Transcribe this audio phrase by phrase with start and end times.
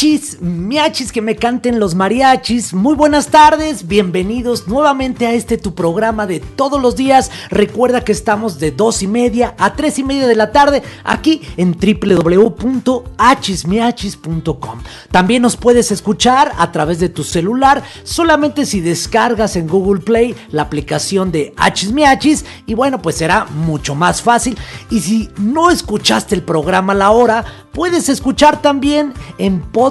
[0.00, 2.72] Achis, miachis, que me canten los mariachis.
[2.72, 7.30] Muy buenas tardes, bienvenidos nuevamente a este tu programa de todos los días.
[7.50, 11.42] Recuerda que estamos de dos y media a tres y media de la tarde aquí
[11.58, 14.78] en www.achismiachis.com.
[15.10, 20.34] También nos puedes escuchar a través de tu celular, solamente si descargas en Google Play
[20.50, 24.56] la aplicación de Achismiachis y bueno, pues será mucho más fácil.
[24.88, 29.89] Y si no escuchaste el programa a la hora, puedes escuchar también en podcast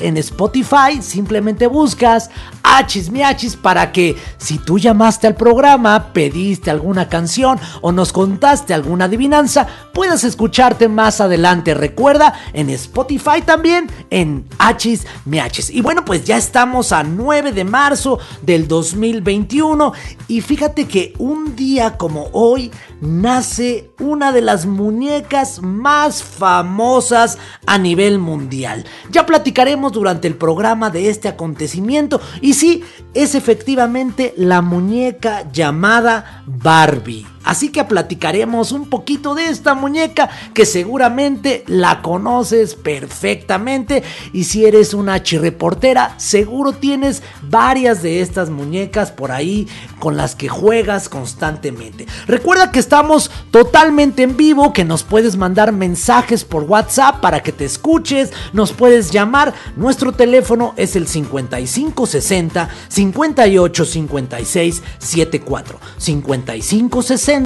[0.00, 1.00] en Spotify.
[1.00, 2.30] Simplemente buscas
[2.62, 8.74] Achis Miachis para que si tú llamaste al programa, pediste alguna canción o nos contaste
[8.74, 11.74] alguna adivinanza, puedas escucharte más adelante.
[11.74, 15.70] Recuerda en Spotify también en Achis Miachis.
[15.70, 19.92] Y bueno, pues ya estamos a 9 de marzo del 2021
[20.28, 27.78] y fíjate que un día como hoy nace una de las muñecas más famosas a
[27.78, 28.84] nivel mundial.
[29.10, 32.82] Ya platicaremos durante el programa de este acontecimiento y sí,
[33.14, 37.26] es efectivamente la muñeca llamada Barbie.
[37.48, 44.02] Así que platicaremos un poquito de esta muñeca que seguramente la conoces perfectamente.
[44.34, 49.66] Y si eres una chirreportera seguro tienes varias de estas muñecas por ahí
[49.98, 52.06] con las que juegas constantemente.
[52.26, 57.52] Recuerda que estamos totalmente en vivo, que nos puedes mandar mensajes por WhatsApp para que
[57.52, 67.37] te escuches, nos puedes llamar, nuestro teléfono es el 5560 58 56 74 5560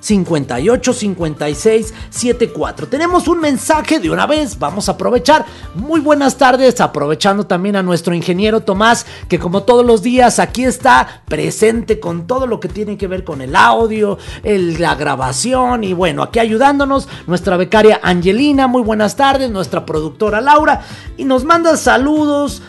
[0.00, 2.88] 58 56 74.
[2.88, 5.46] Tenemos un mensaje de una vez, vamos a aprovechar.
[5.74, 10.64] Muy buenas tardes, aprovechando también a nuestro ingeniero Tomás, que como todos los días aquí
[10.64, 15.92] está presente con todo lo que tiene que ver con el audio, la grabación y
[15.92, 20.82] bueno, aquí ayudándonos nuestra becaria Angelina, muy buenas tardes, nuestra productora Laura
[21.16, 22.62] y nos manda saludos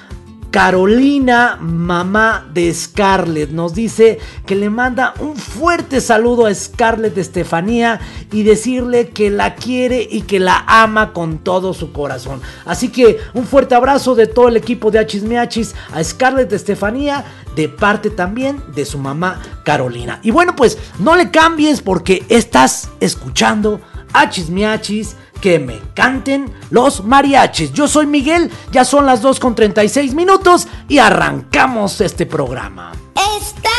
[0.51, 7.99] Carolina, mamá de Scarlett, nos dice que le manda un fuerte saludo a Scarlett Estefanía
[8.31, 12.41] y decirle que la quiere y que la ama con todo su corazón.
[12.65, 17.25] Así que un fuerte abrazo de todo el equipo de Achismiachis a Scarlett Estefanía,
[17.55, 20.19] de parte también de su mamá Carolina.
[20.23, 23.81] Y bueno, pues no le cambies porque estás escuchando
[24.13, 27.71] Achismiachis que me canten los mariachis.
[27.73, 32.91] Yo soy Miguel, ya son las 2 con 36 minutos y arrancamos este programa.
[33.15, 33.71] Estás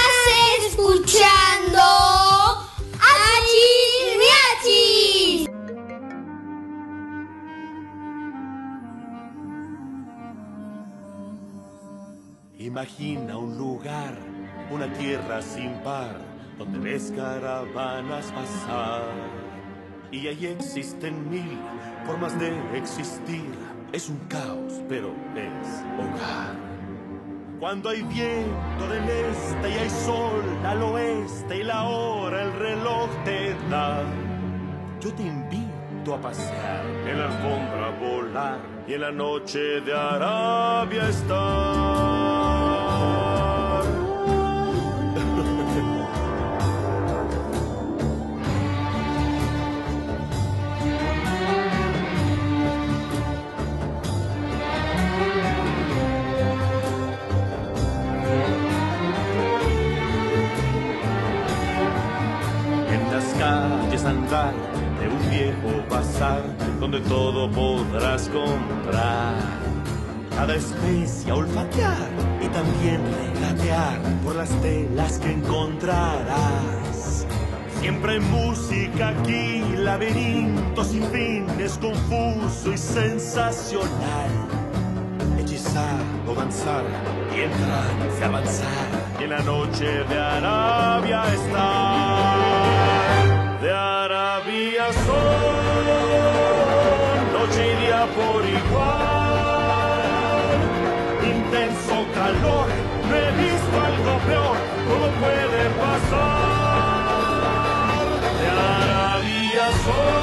[0.69, 1.81] escuchando
[2.95, 3.79] Achis
[12.59, 14.19] Imagina un lugar,
[14.71, 16.19] una tierra sin par,
[16.59, 19.48] donde ves caravanas pasar
[20.11, 21.59] y ahí existen mil
[22.07, 23.45] formas de existir.
[23.93, 26.57] Es un caos, pero es hogar.
[27.59, 33.09] Cuando hay viento del este y hay sol al oeste y la hora el reloj
[33.25, 34.05] te da,
[35.01, 41.09] yo te invito a pasear en la alfombra volar y en la noche de Arabia
[41.09, 42.58] estar.
[64.09, 66.43] De un viejo bazar
[66.81, 69.35] donde todo podrás comprar.
[70.31, 72.09] Cada especie olfatear
[72.41, 73.03] y también
[73.35, 77.27] regatear por las telas que encontrarás.
[77.81, 84.31] Siempre hay música aquí, laberinto sin fin, es confuso y sensacional.
[85.39, 86.85] Hechizar o danzar
[87.37, 88.89] y entrar y avanzar.
[89.21, 92.69] En la noche de Arabia está
[93.61, 93.98] de Arabia
[98.17, 99.99] por igual.
[101.23, 102.67] Intenso calor,
[103.09, 104.57] no he visto algo peor,
[104.89, 106.99] todo puede pasar.
[108.41, 110.23] De Arabia son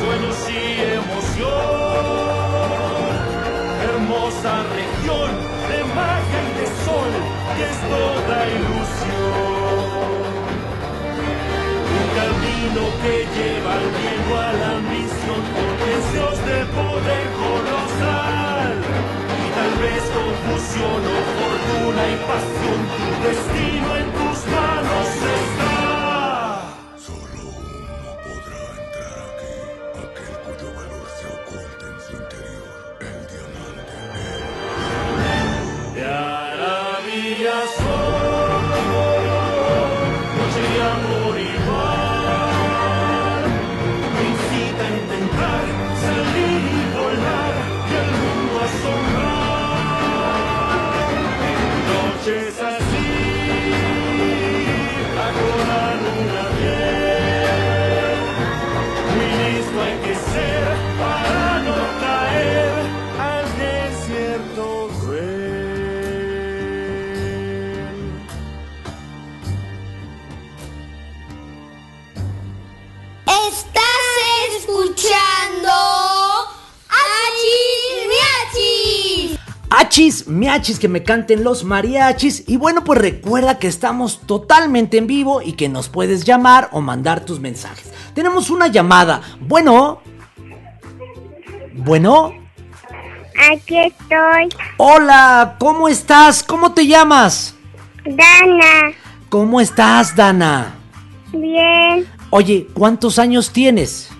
[0.00, 0.62] sueños y
[1.00, 2.04] emoción,
[3.88, 5.30] hermosa región
[5.70, 7.12] de magia de sol,
[7.56, 9.60] y es toda ilusión
[12.20, 14.72] camino que lleva al cielo a la
[15.30, 18.74] misión con deseos de poder colosal.
[19.38, 25.74] Y tal vez confusión o fortuna y pasión tu destino en tus manos está.
[27.06, 28.66] Solo uno podrá
[80.40, 82.44] miachis, que me canten los mariachis.
[82.48, 86.80] Y bueno, pues recuerda que estamos totalmente en vivo y que nos puedes llamar o
[86.80, 87.92] mandar tus mensajes.
[88.14, 89.20] Tenemos una llamada.
[89.40, 90.00] Bueno.
[91.74, 92.32] Bueno.
[93.52, 94.48] Aquí estoy.
[94.78, 96.42] Hola, ¿cómo estás?
[96.42, 97.54] ¿Cómo te llamas?
[98.04, 98.92] Dana.
[99.28, 100.74] ¿Cómo estás, Dana?
[101.32, 102.06] Bien.
[102.30, 104.10] Oye, ¿cuántos años tienes?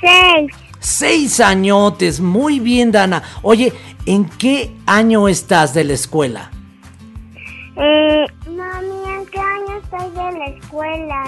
[0.00, 0.65] Seis.
[0.86, 3.20] Seis añotes, muy bien, Dana.
[3.42, 3.72] Oye,
[4.06, 6.48] ¿en qué año estás de la escuela?
[7.76, 11.24] Eh, mami, ¿en qué año estoy de la escuela?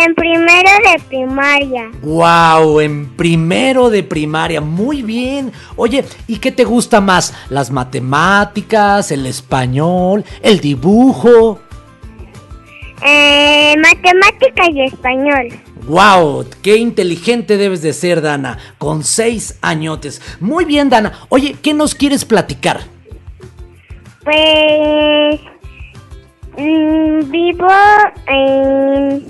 [0.00, 1.90] En primero de primaria.
[2.02, 5.50] Wow, en primero de primaria, muy bien.
[5.74, 7.34] Oye, ¿y qué te gusta más?
[7.50, 11.58] ¿Las matemáticas, el español, el dibujo?
[13.04, 15.65] Eh, matemática y español.
[15.86, 16.46] ¡Wow!
[16.62, 18.58] ¡Qué inteligente debes de ser, Dana!
[18.78, 20.20] Con seis añotes.
[20.40, 21.12] Muy bien, Dana.
[21.28, 22.80] Oye, ¿qué nos quieres platicar?
[24.24, 25.40] Pues
[26.58, 27.68] mm, vivo
[28.26, 29.26] en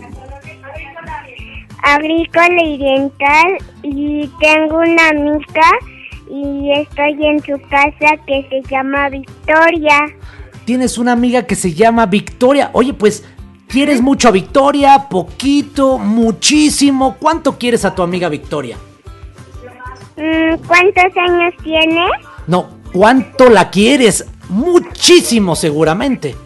[1.83, 5.71] agrícola y oriental y tengo una amiga
[6.31, 10.07] y estoy en su casa que se llama Victoria.
[10.65, 12.71] Tienes una amiga que se llama Victoria.
[12.73, 13.25] Oye, pues,
[13.69, 15.07] ¿quieres mucho a Victoria?
[15.09, 15.99] ¿Poquito?
[15.99, 17.17] ¿Muchísimo?
[17.19, 18.77] ¿Cuánto quieres a tu amiga Victoria?
[20.17, 22.07] Mm, ¿Cuántos años tiene?
[22.47, 24.25] No, ¿cuánto la quieres?
[24.49, 26.37] Muchísimo, seguramente.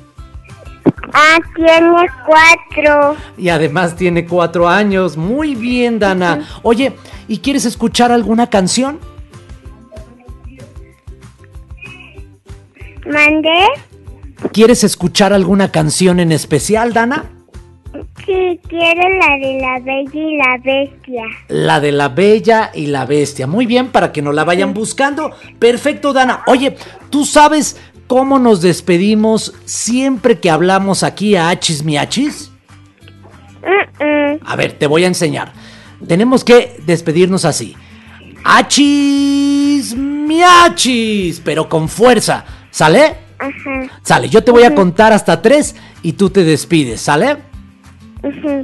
[1.13, 3.17] Ah, tiene cuatro.
[3.37, 5.17] Y además tiene cuatro años.
[5.17, 6.47] Muy bien, Dana.
[6.63, 6.93] Oye,
[7.29, 8.99] ¿y quieres escuchar alguna canción?
[13.07, 13.67] ¿Mandé?
[14.53, 17.25] ¿Quieres escuchar alguna canción en especial, Dana?
[18.25, 21.23] Sí, quiero la de la bella y la bestia.
[21.49, 23.47] La de la bella y la bestia.
[23.47, 25.33] Muy bien, para que no la vayan buscando.
[25.59, 26.43] Perfecto, Dana.
[26.47, 26.77] Oye,
[27.11, 32.51] ¿tú sabes cómo nos despedimos siempre que hablamos aquí a Achis Miachis?
[33.63, 34.45] Mm.
[34.45, 35.53] A ver, te voy a enseñar.
[36.07, 37.77] Tenemos que despedirnos así.
[38.45, 42.45] Achis Miachis, pero con fuerza.
[42.71, 43.30] ¿Sale?
[43.41, 44.01] Ajá.
[44.03, 47.39] Sale, yo te voy a contar hasta tres y tú te despides, ¿sale?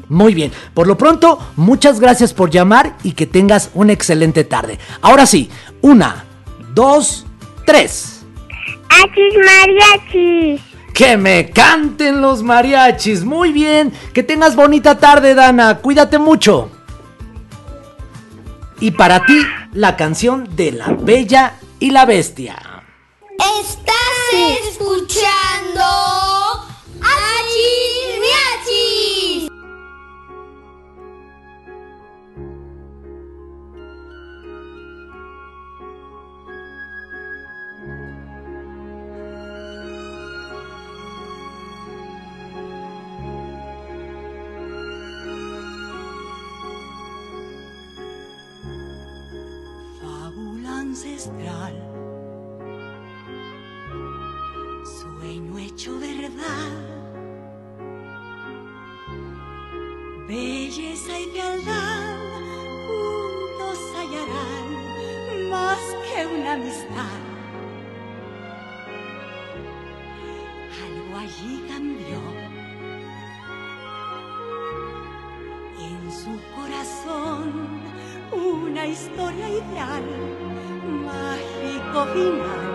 [0.09, 4.79] Muy bien, por lo pronto, muchas gracias por llamar y que tengas una excelente tarde.
[5.01, 5.49] Ahora sí,
[5.81, 6.25] una,
[6.75, 7.27] dos,
[7.65, 8.25] tres.
[8.91, 10.61] Achis mariachis.
[10.93, 13.25] Que me canten los mariachis.
[13.25, 15.79] Muy bien, que tengas bonita tarde, Dana.
[15.79, 16.71] Cuídate mucho.
[18.81, 19.41] Y para ti,
[19.73, 22.57] la canción de la Bella y la Bestia.
[23.61, 25.83] Estás escuchando
[27.01, 27.96] Achis
[55.67, 56.71] hecho verdad,
[60.29, 62.19] belleza y fealdad
[62.87, 67.19] juntos hallarán más que una amistad.
[70.85, 72.21] Algo allí cambió.
[75.81, 77.81] En su corazón
[78.33, 80.05] una historia ideal,
[81.05, 82.66] mágico final,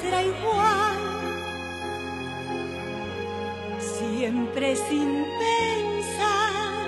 [0.00, 0.98] será igual,
[3.80, 6.86] siempre sin pensar,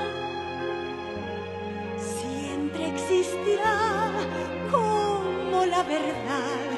[1.98, 3.78] siempre existirá
[4.70, 6.70] como la verdad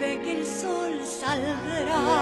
[0.00, 2.21] de que el sol saldrá.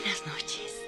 [0.00, 0.79] Buenas noches.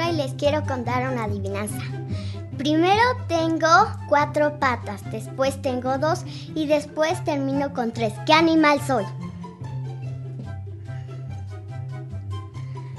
[0.00, 1.82] Y les quiero contar una adivinanza.
[2.56, 3.68] Primero tengo
[4.08, 8.12] cuatro patas, después tengo dos y después termino con tres.
[8.26, 9.04] ¿Qué animal soy?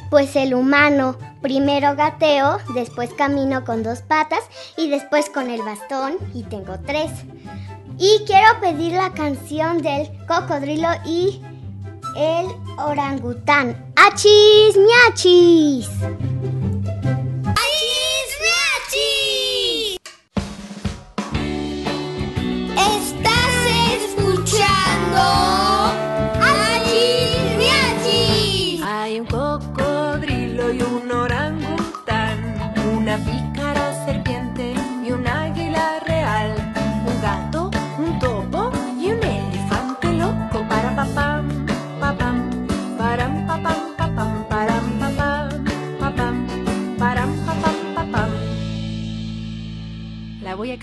[0.10, 1.18] Pues el humano.
[1.42, 4.40] Primero gateo, después camino con dos patas
[4.78, 7.12] y después con el bastón y tengo tres.
[7.98, 11.42] Y quiero pedir la canción del cocodrilo y
[12.16, 12.46] el
[12.78, 13.94] orangután.
[13.96, 15.90] ¡Achis, miachis!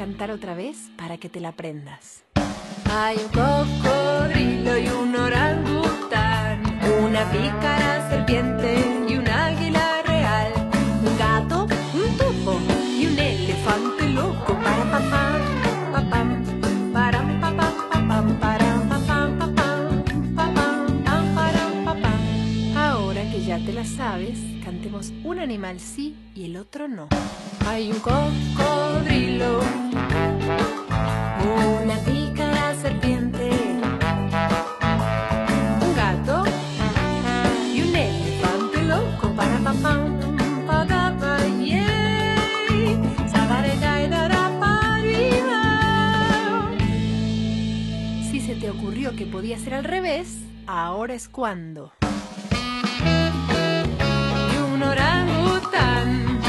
[0.01, 2.25] Cantar otra vez para que te la aprendas.
[2.91, 6.63] Hay un cocodrilo y un orangután,
[7.05, 10.55] una pícara serpiente y un águila real,
[11.05, 12.59] un gato, un topo
[12.99, 14.59] y un elefante loco.
[14.65, 15.43] Para papam,
[16.95, 18.89] param papam, papam, papam,
[21.05, 22.21] pam, param papam.
[22.75, 27.09] Ahora que ya te la sabes, cantemos un animal sí y el otro no.
[27.69, 29.61] Hay un cocodrilo
[31.83, 33.51] una pícara serpiente,
[35.81, 36.45] un gato
[37.73, 39.99] y un elefante loco para papá,
[40.67, 42.99] papá y yey,
[44.09, 45.61] dará para arriba.
[48.31, 51.93] Si se te ocurrió que podía ser al revés, ahora es cuando.
[54.53, 56.40] Y un orangután.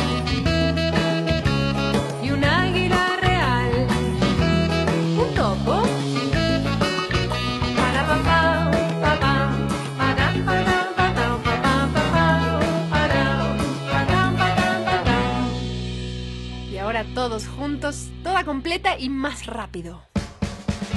[17.21, 20.01] Todos juntos, toda completa y más rápido.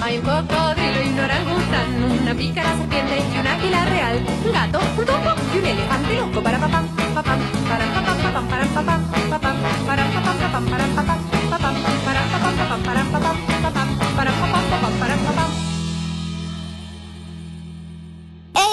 [0.00, 4.80] Hay un cocodrilo y un orangután, una pícara serpiente y un águila real, un gato,
[4.96, 9.56] un topo y un elefante loco para papam, papam, para papam, papam, para papam, papam,
[9.86, 11.74] para papam, papam, para papam, papam,
[12.06, 15.50] para papam, papam, para papam, papam, para papam, papam, para papam.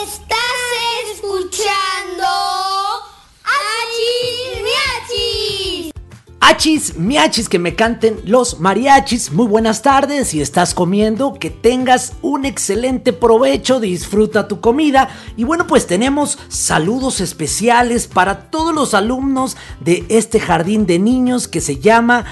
[0.05, 0.55] Estás
[1.15, 2.00] escuchando
[6.51, 9.31] Achis, miachis, que me canten los mariachis.
[9.31, 10.27] Muy buenas tardes.
[10.27, 13.79] Si estás comiendo, que tengas un excelente provecho.
[13.79, 15.07] Disfruta tu comida.
[15.37, 21.47] Y bueno, pues tenemos saludos especiales para todos los alumnos de este jardín de niños
[21.47, 22.25] que se llama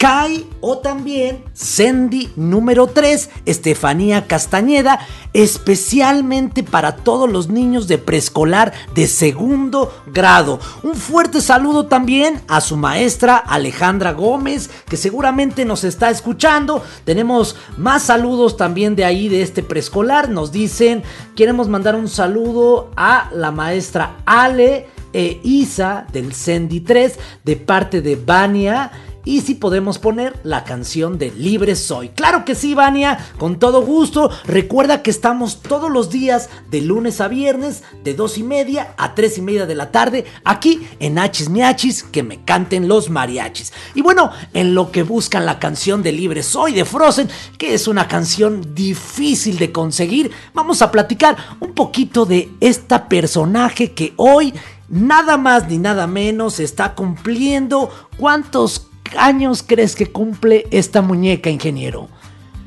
[0.00, 4.98] Kai o también Sandy número 3, Estefanía Castañeda,
[5.34, 10.58] especialmente para todos los niños de preescolar de segundo grado.
[10.82, 16.82] Un fuerte saludo también a su maestra Alejandra Gómez, que seguramente nos está escuchando.
[17.04, 20.30] Tenemos más saludos también de ahí, de este preescolar.
[20.30, 21.02] Nos dicen,
[21.36, 28.00] queremos mandar un saludo a la maestra Ale e Isa del Sandy 3 de parte
[28.00, 28.92] de Vania
[29.30, 32.08] y si podemos poner la canción de Libre Soy.
[32.08, 34.28] Claro que sí, Vania, con todo gusto.
[34.44, 39.14] Recuerda que estamos todos los días de lunes a viernes de 2 y media a
[39.14, 43.72] 3 y media de la tarde aquí en Hachis Miachis que me canten los mariachis.
[43.94, 47.86] Y bueno, en lo que buscan la canción de Libre Soy de Frozen, que es
[47.86, 54.52] una canción difícil de conseguir, vamos a platicar un poquito de esta personaje que hoy
[54.88, 62.08] nada más ni nada menos está cumpliendo cuántos años crees que cumple esta muñeca, ingeniero?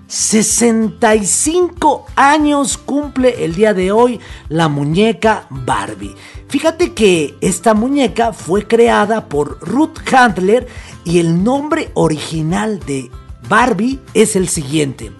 [0.07, 6.15] 65 años cumple el día de hoy la muñeca Barbie.
[6.49, 10.67] Fíjate que esta muñeca fue creada por Ruth Handler
[11.03, 13.09] y el nombre original de
[13.49, 15.11] Barbie es el siguiente.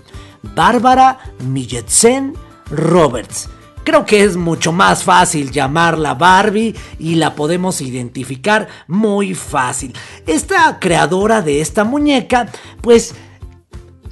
[0.56, 2.34] Bárbara Milletsen
[2.70, 3.50] Roberts.
[3.84, 9.94] Creo que es mucho más fácil llamarla Barbie y la podemos identificar muy fácil.
[10.26, 12.48] Esta creadora de esta muñeca,
[12.82, 13.14] pues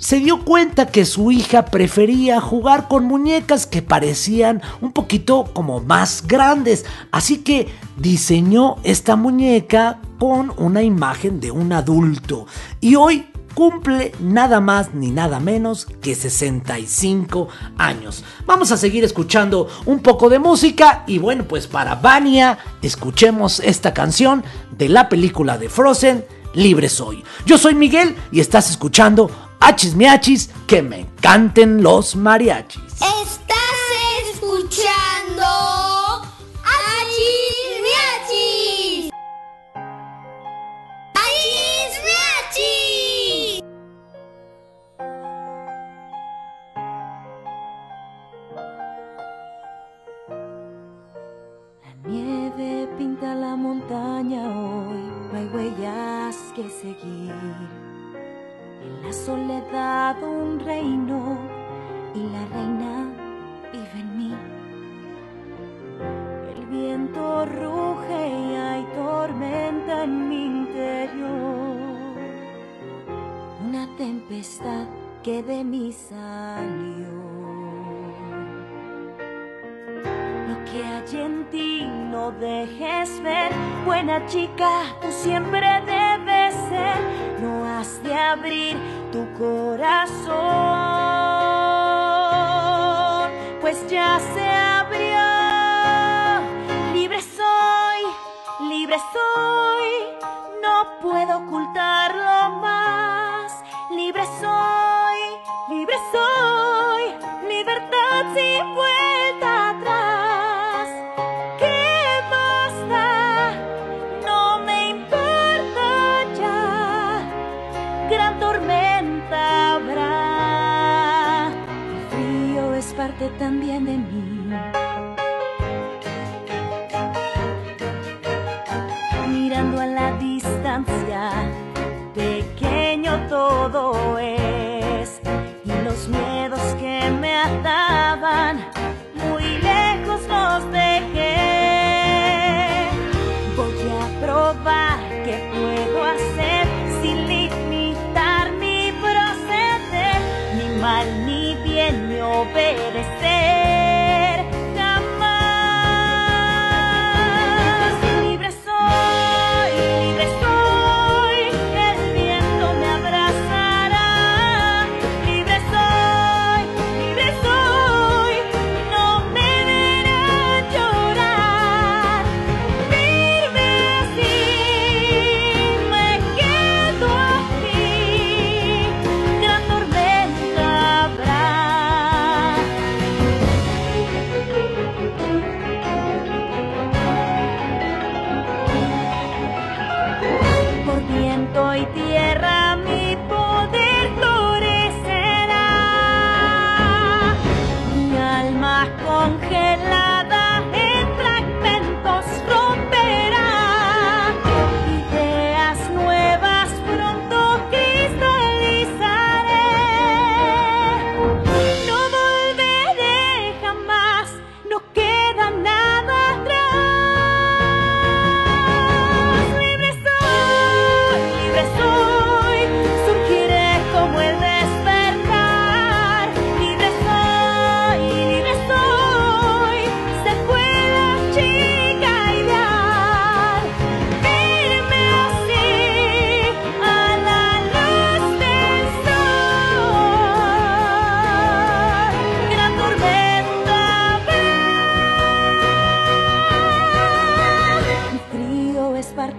[0.02, 5.80] se dio cuenta que su hija prefería jugar con muñecas que parecían un poquito como
[5.80, 6.86] más grandes.
[7.12, 12.48] Así que diseñó esta muñeca con una imagen de un adulto.
[12.80, 18.24] Y hoy cumple nada más ni nada menos que 65 años.
[18.46, 23.94] Vamos a seguir escuchando un poco de música y bueno, pues para Vania escuchemos esta
[23.94, 27.24] canción de la película de Frozen, Libre Soy.
[27.46, 29.30] Yo soy Miguel y estás escuchando
[29.60, 32.91] Hachis Miachis, que me canten los mariachis.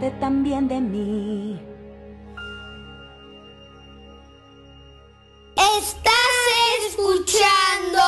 [0.02, 1.60] Parte también de mí.
[5.54, 8.02] Estás escuchando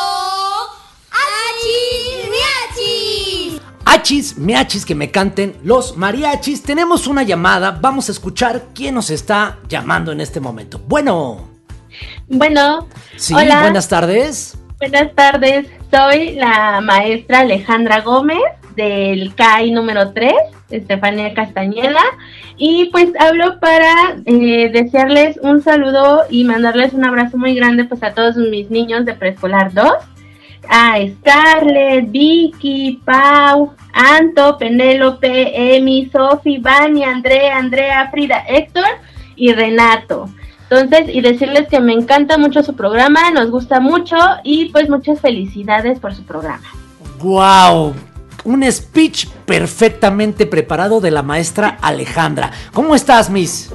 [1.10, 3.60] Achis Miachis.
[3.84, 6.62] Hachis, miachis, que me canten los mariachis.
[6.62, 10.80] Tenemos una llamada, vamos a escuchar quién nos está llamando en este momento.
[10.86, 11.48] Bueno,
[12.26, 13.60] Bueno, sí, Hola.
[13.60, 14.58] buenas tardes.
[14.78, 15.68] buenas tardes.
[15.92, 18.40] Soy la maestra Alejandra Gómez
[18.74, 20.32] del CAI número 3,
[20.70, 22.02] Estefanía Castañeda.
[22.56, 28.02] Y pues hablo para eh, desearles un saludo y mandarles un abrazo muy grande pues
[28.02, 29.86] a todos mis niños de preescolar 2.
[30.68, 38.86] a Scarlett, Vicky, Pau, Anto, Penélope, Emi, Sofi, Vani, Andrea, Andrea, Frida, Héctor
[39.36, 40.28] y Renato.
[40.70, 45.20] Entonces, y decirles que me encanta mucho su programa, nos gusta mucho y pues muchas
[45.20, 46.64] felicidades por su programa.
[47.22, 47.94] ¡Wow!
[48.44, 52.50] Un speech perfectamente preparado de la maestra Alejandra.
[52.72, 53.70] ¿Cómo estás, Miss?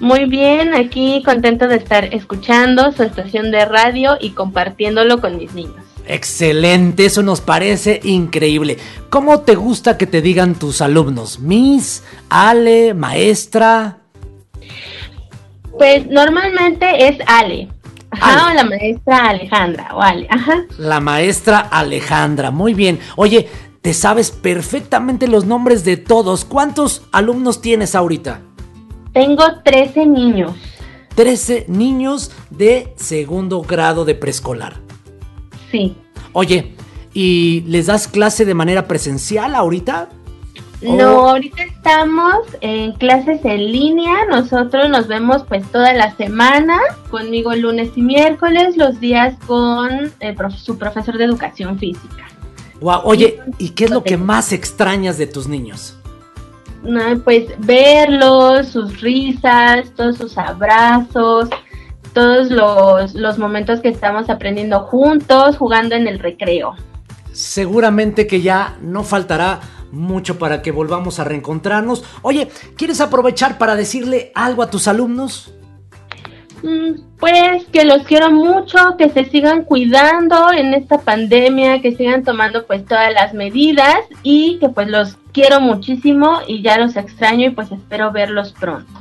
[0.00, 5.54] Muy bien, aquí contento de estar escuchando su estación de radio y compartiéndolo con mis
[5.54, 5.76] niños.
[6.08, 8.78] Excelente, eso nos parece increíble.
[9.10, 11.38] ¿Cómo te gusta que te digan tus alumnos?
[11.38, 13.98] Miss, Ale, maestra.
[15.78, 17.68] Pues normalmente es Ale.
[18.12, 20.64] Ajá, o la maestra Alejandra, o Ale, ajá.
[20.78, 23.00] La maestra Alejandra, muy bien.
[23.16, 23.48] Oye,
[23.80, 26.44] te sabes perfectamente los nombres de todos.
[26.44, 28.40] ¿Cuántos alumnos tienes ahorita?
[29.12, 30.52] Tengo 13 niños.
[31.14, 34.76] 13 niños de segundo grado de preescolar.
[35.70, 35.96] Sí.
[36.32, 36.74] Oye,
[37.12, 40.10] ¿y les das clase de manera presencial ahorita?
[40.82, 44.26] No, ahorita estamos en clases en línea.
[44.28, 46.78] Nosotros nos vemos pues toda la semana,
[47.10, 52.26] conmigo lunes y miércoles, los días con eh, prof su profesor de educación física.
[52.80, 55.96] Wow, oye, ¿y qué es lo que más extrañas de tus niños?
[57.24, 61.48] pues verlos, sus risas, todos sus abrazos,
[62.12, 66.74] todos los, los momentos que estamos aprendiendo juntos, jugando en el recreo.
[67.32, 69.60] Seguramente que ya no faltará
[69.92, 72.04] mucho para que volvamos a reencontrarnos.
[72.22, 75.52] Oye, ¿quieres aprovechar para decirle algo a tus alumnos?
[76.62, 82.22] Mm, pues que los quiero mucho, que se sigan cuidando en esta pandemia, que sigan
[82.22, 87.48] tomando pues todas las medidas y que pues los quiero muchísimo y ya los extraño
[87.48, 88.92] y pues espero verlos pronto.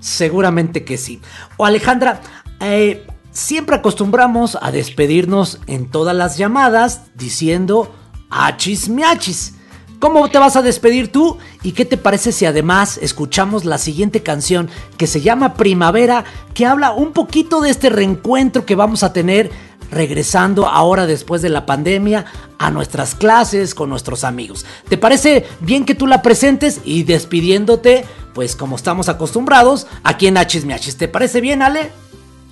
[0.00, 1.20] Seguramente que sí.
[1.56, 2.20] O Alejandra,
[2.60, 7.94] eh, siempre acostumbramos a despedirnos en todas las llamadas diciendo
[8.30, 9.56] achis miachis.
[9.98, 11.38] ¿Cómo te vas a despedir tú?
[11.62, 16.66] ¿Y qué te parece si además escuchamos la siguiente canción que se llama Primavera, que
[16.66, 19.50] habla un poquito de este reencuentro que vamos a tener
[19.90, 22.24] regresando ahora después de la pandemia
[22.58, 24.66] a nuestras clases con nuestros amigos?
[24.88, 28.04] ¿Te parece bien que tú la presentes y despidiéndote,
[28.34, 30.96] pues como estamos acostumbrados, aquí en Hachis?
[30.98, 31.90] ¿Te parece bien, Ale?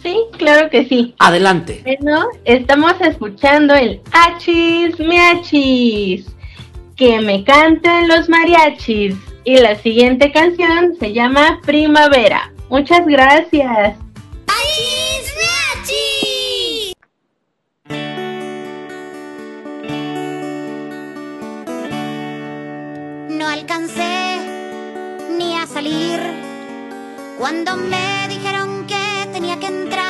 [0.03, 1.15] Sí, claro que sí.
[1.19, 1.83] Adelante.
[1.85, 6.27] Bueno, estamos escuchando el Hachis Miachis
[6.97, 9.17] que me canten los mariachis.
[9.45, 12.53] Y la siguiente canción se llama Primavera.
[12.69, 13.97] Muchas gracias.
[23.29, 24.39] No alcancé
[25.37, 26.21] ni a salir
[27.39, 30.02] cuando me dijeron que tenía que entrar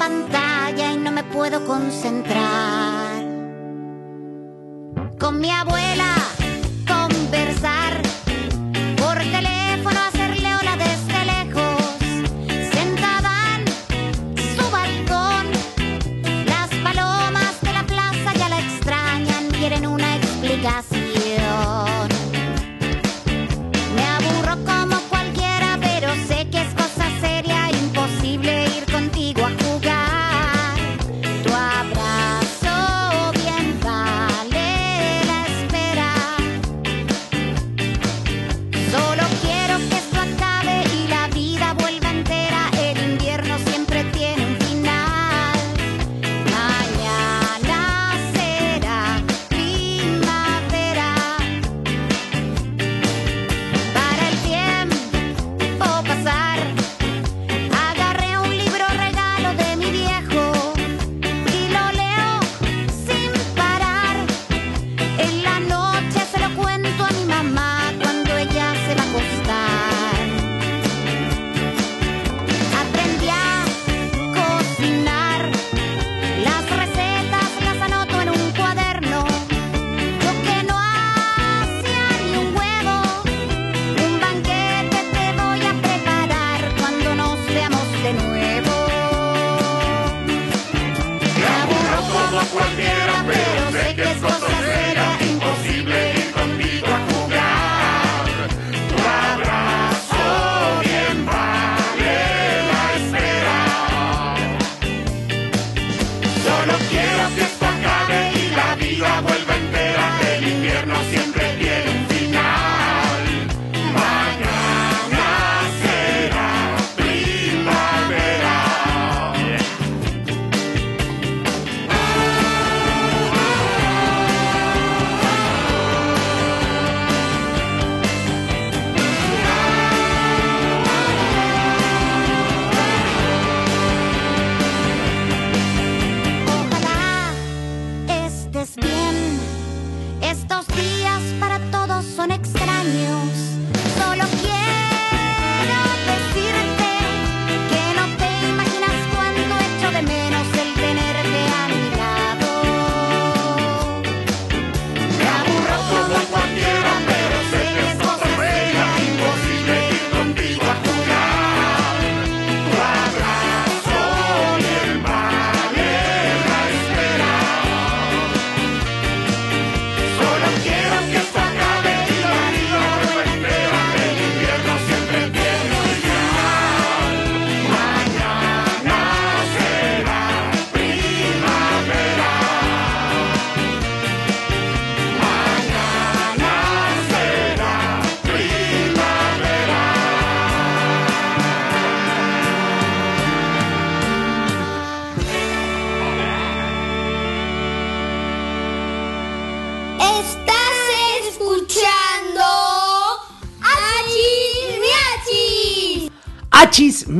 [0.00, 3.22] pantalla y no me puedo concentrar.
[5.18, 5.89] Con mi abuela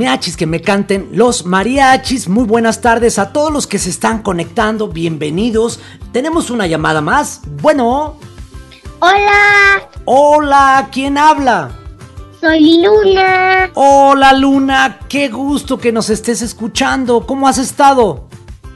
[0.01, 2.29] Achis, meachis, que me canten los mariachis.
[2.29, 4.89] Muy buenas tardes a todos los que se están conectando.
[4.89, 5.79] Bienvenidos.
[6.13, 7.43] Tenemos una llamada más.
[7.61, 8.17] Bueno.
[9.01, 11.71] Hola, Hola, ¿quién habla?
[12.41, 13.71] soy Luna.
[13.75, 17.27] Hola Luna, qué gusto que nos estés escuchando.
[17.27, 18.30] ¿Cómo has estado?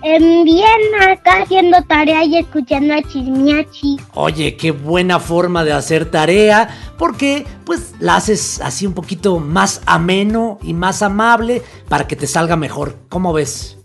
[0.04, 3.96] Bien, acá haciendo tarea y escuchando a Chismiachi.
[4.12, 9.80] Oye, qué buena forma de hacer tarea, porque pues la haces así un poquito más
[9.86, 12.98] ameno y más amable para que te salga mejor.
[13.08, 13.78] ¿Cómo ves?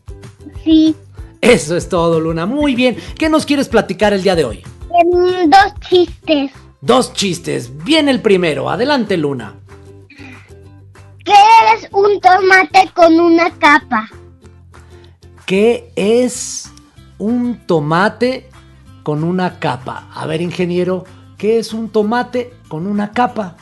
[0.65, 0.93] Sí.
[1.39, 2.45] Eso es todo, Luna.
[2.45, 2.97] Muy bien.
[3.17, 4.63] ¿Qué nos quieres platicar el día de hoy?
[5.01, 6.51] Em, dos chistes.
[6.81, 7.71] Dos chistes.
[7.85, 8.69] Bien el primero.
[8.69, 9.55] Adelante, Luna.
[11.23, 11.33] ¿Qué
[11.77, 14.09] es un tomate con una capa?
[15.53, 16.69] ¿Qué es
[17.17, 18.51] un tomate
[19.01, 20.07] con una capa?
[20.13, 21.05] A ver, ingeniero,
[21.39, 23.55] ¿qué es un tomate con una capa?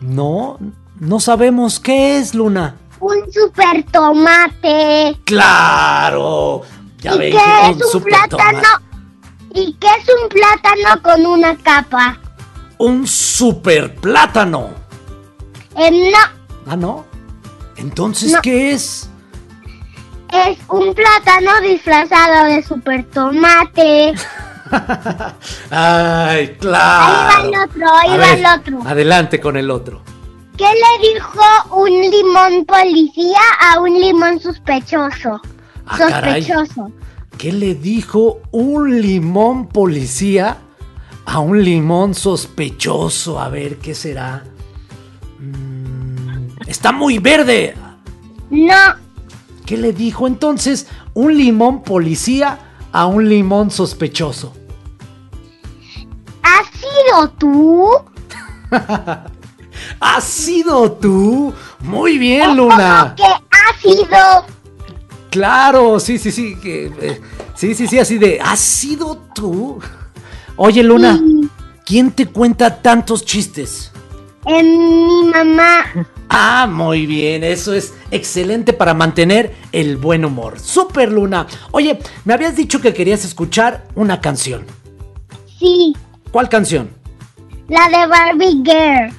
[0.00, 0.56] No,
[0.98, 2.76] no sabemos qué es, Luna.
[3.00, 5.14] Un super tomate.
[5.24, 6.62] ¡Claro!
[7.00, 8.60] Ya ¿Y ven qué es un super plátano?
[8.62, 8.84] tomate.
[9.60, 12.18] ¿Y qué es un plátano con una capa?
[12.78, 14.70] Un super plátano.
[15.76, 16.18] Em, no,
[16.66, 17.04] Ah, ¿no?
[17.76, 18.40] Entonces, No.
[18.40, 19.09] ¿qué es?
[20.32, 24.14] Es un plátano disfrazado de super tomate.
[25.70, 27.30] Ay, claro.
[27.30, 28.80] Ahí va el otro, ahí A va ver, el otro.
[28.86, 30.02] Adelante con el otro.
[30.56, 35.40] ¿Qué le dijo un limón policía a un limón sospechoso?
[35.86, 36.42] Ah, caray.
[36.42, 36.92] Sospechoso.
[37.38, 40.58] ¿Qué le dijo un limón policía
[41.24, 43.40] a un limón sospechoso?
[43.40, 44.44] A ver, ¿qué será?
[45.38, 47.74] Mm, está muy verde.
[48.50, 48.94] No,
[49.70, 52.58] ¿Qué le dijo entonces un limón policía
[52.90, 54.52] a un limón sospechoso?
[56.42, 57.88] ¿has sido tú?
[60.00, 61.54] ¿Has sido tú?
[61.78, 63.14] Muy bien, ¿Cómo Luna.
[63.16, 64.44] que has sido?
[65.30, 66.56] Claro, sí, sí, sí.
[66.60, 67.20] que, eh,
[67.54, 68.40] sí, sí, sí, así de.
[68.40, 69.78] ¿Has sido tú?
[70.56, 71.48] Oye, Luna, Sí.
[71.86, 73.92] ¿quién te cuenta tantos chistes?
[74.44, 75.84] Mi mamá.
[76.30, 80.60] Ah, muy bien, eso es excelente para mantener el buen humor.
[80.60, 81.46] Super Luna.
[81.72, 84.64] Oye, me habías dicho que querías escuchar una canción.
[85.58, 85.94] Sí,
[86.30, 86.90] ¿Cuál canción?
[87.68, 89.12] la de Barbie Girl.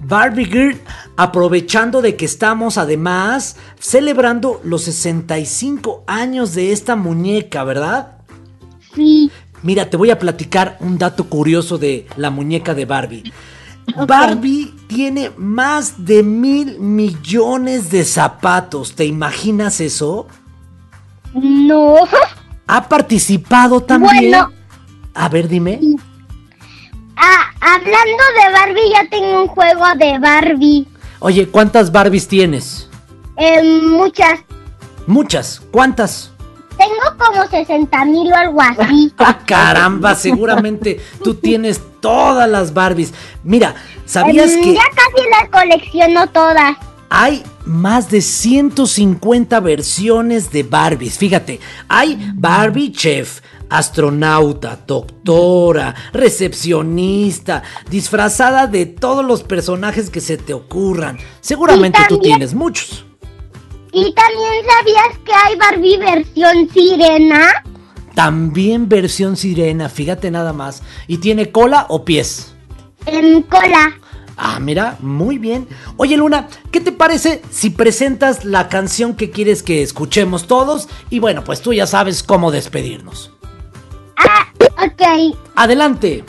[0.00, 0.80] Barbie Girl,
[1.16, 8.18] aprovechando de que estamos además celebrando los 65 años de esta muñeca, ¿verdad?
[8.94, 9.30] Sí.
[9.62, 13.32] Mira, te voy a platicar un dato curioso de la muñeca de Barbie.
[14.06, 18.94] Barbie tiene más de mil millones de zapatos.
[18.94, 20.26] ¿Te imaginas eso?
[21.34, 21.96] No.
[22.66, 24.30] ¿Ha participado también?
[24.30, 24.52] Bueno.
[25.14, 25.80] A ver, dime.
[27.16, 30.86] Ah, hablando de Barbie, yo tengo un juego de Barbie.
[31.20, 32.90] Oye, ¿cuántas Barbies tienes?
[33.36, 34.40] Em, muchas.
[35.06, 35.62] Muchas.
[35.70, 36.32] ¿Cuántas?
[36.76, 39.12] Tengo como 60 mil o algo así.
[39.18, 43.12] Ah, caramba, seguramente tú tienes todas las Barbies.
[43.44, 46.76] Mira, ¿sabías Em, que Ya casi las colecciono todas.
[47.08, 51.18] hay más de 150 versiones de Barbies?
[51.18, 51.58] Fíjate,
[51.88, 61.18] hay Barbie Chef, astronauta, doctora, recepcionista, disfrazada de todos los personajes que se te ocurran.
[61.40, 63.04] Seguramente tú tienes muchos.
[63.96, 67.64] Y también sabías que hay Barbie versión sirena.
[68.14, 70.82] También versión sirena, fíjate nada más.
[71.06, 72.54] ¿Y tiene cola o pies?
[73.06, 73.98] En cola.
[74.36, 75.66] Ah, mira, muy bien.
[75.96, 80.90] Oye, Luna, ¿qué te parece si presentas la canción que quieres que escuchemos todos?
[81.08, 83.32] Y bueno, pues tú ya sabes cómo despedirnos.
[84.18, 84.52] Ah,
[84.84, 85.34] ok.
[85.54, 86.22] Adelante.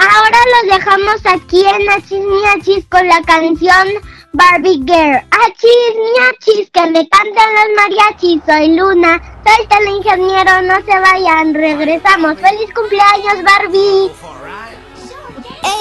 [0.00, 3.86] Ahora los dejamos aquí en Achis Miachis con la canción
[4.32, 5.22] Barbie Girl.
[5.30, 8.40] Achis Miachis, que me cantan los mariachis.
[8.46, 12.38] Soy Luna, soy el ingeniero, no se vayan, regresamos.
[12.40, 14.10] ¡Feliz cumpleaños, Barbie!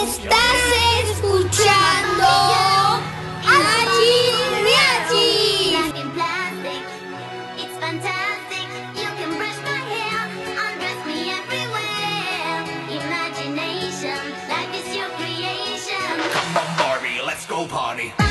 [0.04, 0.60] Estás
[1.06, 2.28] escuchando
[3.48, 4.39] Achis
[17.68, 18.29] party.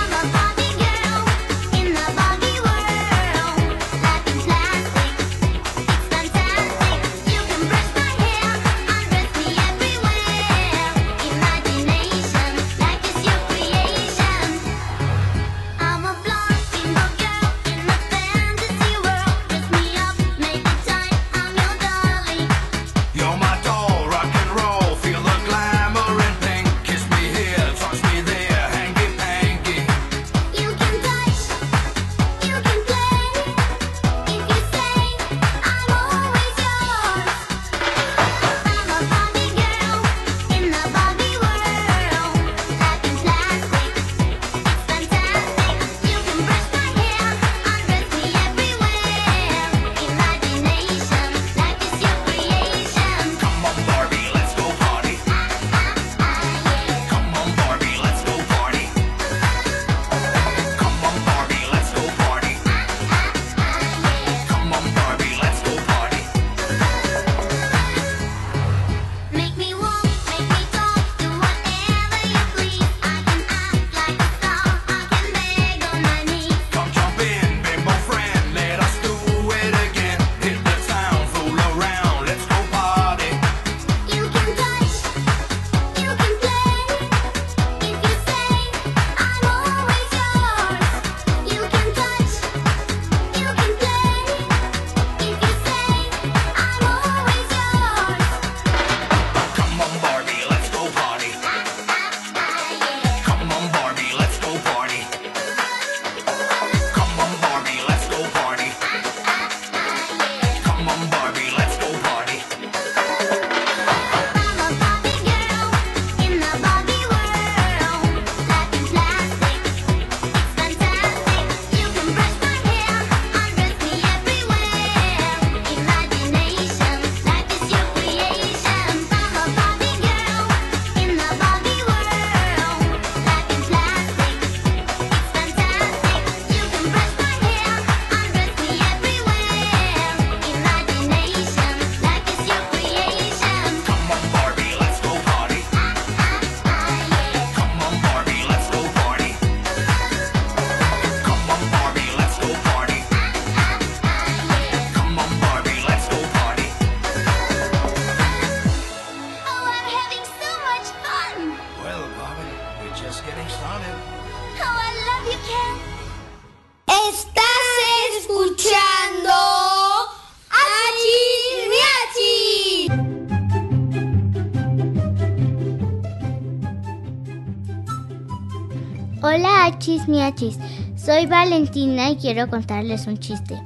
[180.09, 180.59] Miachis,
[180.97, 183.61] soy Valentina y quiero contarles un chiste.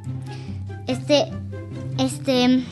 [0.86, 1.26] Este,
[1.98, 2.64] este,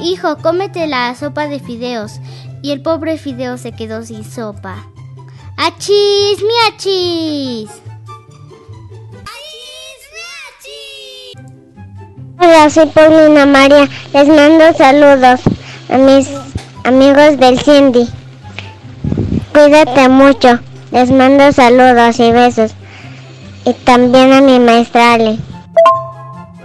[0.00, 2.20] hijo, cómete la sopa de fideos
[2.62, 4.84] y el pobre fideo se quedó sin sopa.
[5.56, 7.70] Achis miachis.
[9.24, 11.52] Achis Miachis.
[12.40, 13.88] Hola, soy Paulina María.
[14.12, 15.40] Les mando saludos
[15.88, 16.28] a mis
[16.84, 18.08] amigos del Cindy.
[19.52, 20.60] Cuídate mucho.
[20.92, 22.77] Les mando saludos y besos.
[23.68, 25.36] Y también a mi maestra Ale.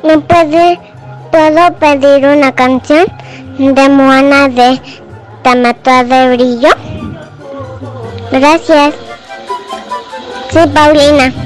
[0.03, 0.79] ¿Me puede,
[1.31, 3.05] puedo pedir una canción
[3.57, 4.79] de Moana de
[5.41, 6.69] Tamatua de Brillo?
[8.31, 8.93] Gracias.
[10.53, 11.42] Soy Paulina.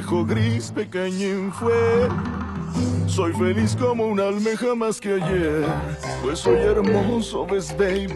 [0.00, 2.08] Gris pequeñín fue.
[3.06, 5.64] Soy feliz como una almeja más que ayer.
[6.22, 8.08] Pues soy hermoso, ves, baby.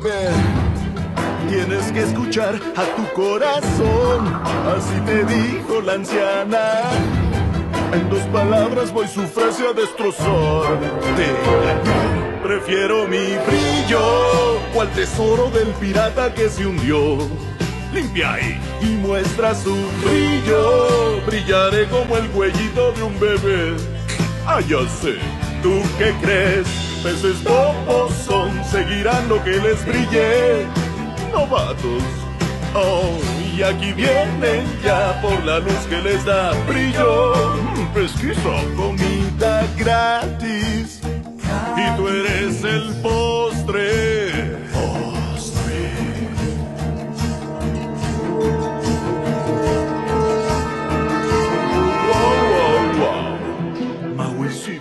[1.49, 4.27] Tienes que escuchar a tu corazón.
[4.77, 6.91] Así te dijo la anciana.
[7.93, 10.79] En dos palabras voy su frase a destrozar.
[12.43, 14.61] Prefiero mi brillo.
[14.73, 17.52] Cual tesoro del pirata que se hundió.
[17.93, 21.21] Limpia ahí y muestra su brillo.
[21.27, 23.77] Brillaré como el cuellito de un bebé.
[24.47, 25.17] Ah, ya sé.
[25.63, 26.67] ¿Tú qué crees?
[27.03, 30.67] Peces bobos son, seguirán lo que les brille.
[31.33, 32.03] Novatos.
[32.75, 33.19] Oh,
[33.55, 37.35] y aquí vienen ya por la luz que les da brillo.
[37.57, 41.01] Mm, Pesquisa, comida gratis.
[41.77, 42.95] Y tú eres el.
[43.03, 44.32] Postre.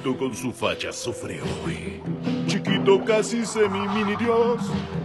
[0.01, 2.01] Con su facha sufre hoy.
[2.47, 4.59] Chiquito casi semi mini dios.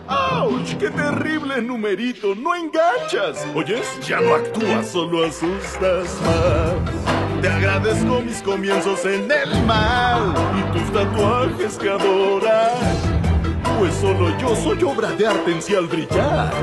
[0.08, 0.74] ¡Auch!
[0.78, 2.34] ¡Qué terrible numerito!
[2.34, 3.46] ¡No enganchas!
[3.54, 3.86] ¿Oyes?
[4.08, 7.42] Ya no actúas, solo asustas más.
[7.42, 12.80] Te agradezco mis comienzos en el mal y tus tatuajes que adoras.
[13.78, 16.54] Pues solo yo soy obra de arte en al brillar.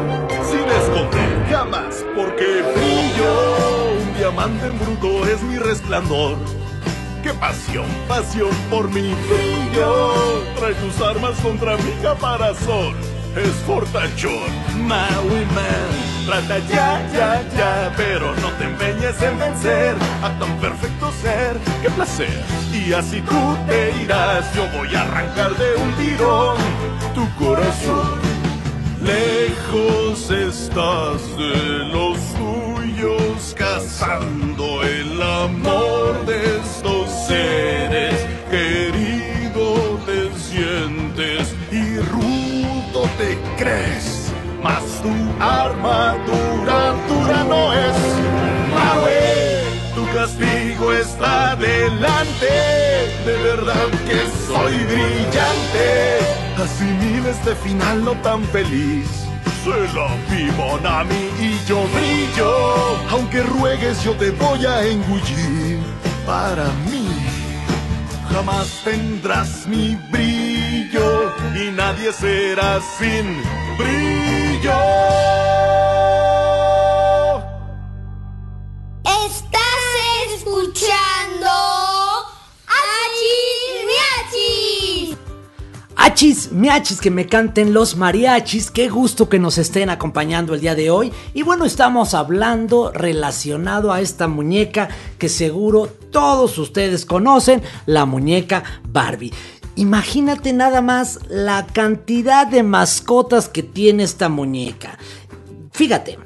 [0.43, 4.01] Sin esconder jamás, porque brillo.
[4.01, 6.62] Un diamante en bruto es mi resplandor.
[7.23, 10.43] ¡Qué pasión, pasión por mi brillo!
[10.57, 12.93] Trae tus armas contra mi caparazón.
[13.37, 14.51] Es fortachón,
[14.85, 16.25] Maui Man.
[16.25, 21.57] Trata ya, ya, ya, pero no te empeñes en vencer a tan perfecto ser.
[21.81, 22.43] ¡Qué placer!
[22.73, 24.53] Y así tú te irás.
[24.53, 26.57] Yo voy a arrancar de un tirón
[27.15, 28.19] tu corazón.
[29.01, 32.17] Lejos estás de los
[33.57, 38.15] cazando el amor de estos seres.
[38.49, 44.31] Querido, te sientes y rudo te crees,
[44.61, 45.11] mas tu
[45.43, 47.97] armadura dura no es.
[48.73, 52.53] Maui, tu castigo está delante,
[53.25, 56.19] de verdad que soy brillante.
[56.57, 59.22] Asimila este final no tan feliz.
[59.65, 62.97] La vi, Monami, y yo brillo.
[63.11, 65.79] Aunque ruegues, yo te voy a engullir.
[66.25, 67.07] Para mí,
[68.29, 73.41] jamás tendrás mi brillo y nadie será sin
[73.77, 74.73] brillo.
[79.05, 81.72] Estás escuchando
[86.05, 90.75] Achis, miachis, que me canten los mariachis, qué gusto que nos estén acompañando el día
[90.75, 91.13] de hoy.
[91.33, 98.65] Y bueno, estamos hablando relacionado a esta muñeca que seguro todos ustedes conocen, la muñeca
[98.85, 99.31] Barbie.
[99.77, 104.97] Imagínate nada más la cantidad de mascotas que tiene esta muñeca.
[105.71, 106.19] Fíjate,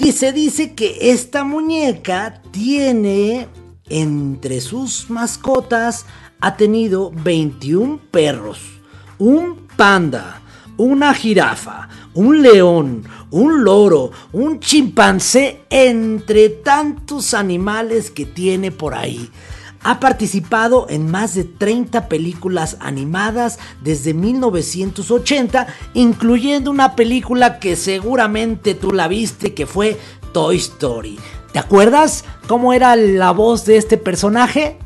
[0.00, 3.46] y se dice que esta muñeca tiene
[3.88, 6.06] entre sus mascotas
[6.40, 8.75] ha tenido 21 perros,
[9.18, 10.40] un panda,
[10.76, 19.30] una jirafa, un león, un loro, un chimpancé, entre tantos animales que tiene por ahí.
[19.82, 28.74] Ha participado en más de 30 películas animadas desde 1980, incluyendo una película que seguramente
[28.74, 29.96] tú la viste que fue
[30.32, 31.18] Toy Story.
[31.52, 34.78] ¿Te acuerdas cómo era la voz de este personaje?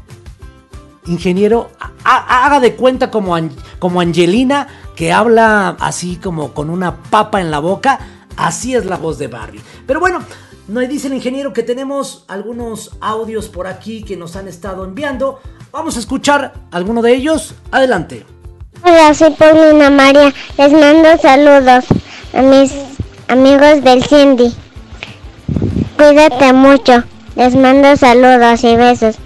[1.06, 1.70] Ingeniero,
[2.04, 3.36] haga de cuenta como,
[3.78, 7.98] como Angelina, que habla así como con una papa en la boca.
[8.36, 9.60] Así es la voz de Barbie.
[9.86, 10.20] Pero bueno,
[10.68, 15.40] nos dice el ingeniero que tenemos algunos audios por aquí que nos han estado enviando.
[15.72, 17.54] Vamos a escuchar alguno de ellos.
[17.70, 18.24] Adelante.
[18.82, 20.32] Hola, soy Paulina María.
[20.56, 21.84] Les mando saludos
[22.32, 22.72] a mis
[23.28, 24.54] amigos del Cindy.
[25.96, 27.04] Cuídate mucho.
[27.36, 29.16] Les mando saludos y besos.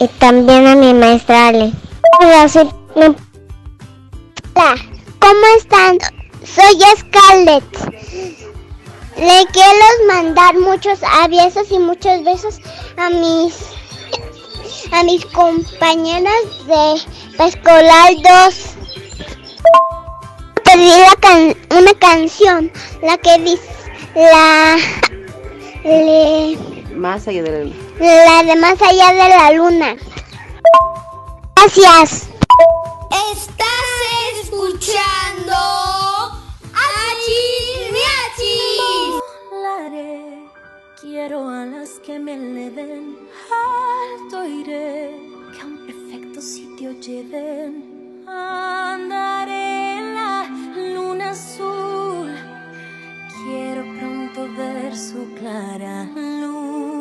[0.00, 1.72] Y también a mi maestra Ale.
[2.20, 2.70] Hola, soy...
[2.96, 3.14] Hola,
[5.18, 5.98] ¿cómo están?
[6.42, 7.62] Soy Scarlett.
[9.18, 12.58] Le quiero mandar muchos abrazos y muchos besos
[12.96, 13.54] a mis
[14.92, 18.14] a mis compañeras de escolar
[18.46, 18.54] 2.
[20.64, 20.92] Pedí
[21.78, 22.72] una canción,
[23.02, 23.68] la que dice
[24.14, 24.78] la
[26.96, 27.89] más allá de la luna.
[28.00, 29.96] La de más allá de la luna.
[31.54, 32.28] Gracias.
[33.32, 36.00] Estás escuchando
[41.00, 43.16] Quiero alas que me eleven,
[43.50, 45.10] alto iré,
[45.52, 48.24] que a un perfecto sitio lleven.
[48.26, 50.46] Andaré en la
[50.76, 52.34] luna azul,
[53.44, 56.99] quiero pronto ver su clara luz.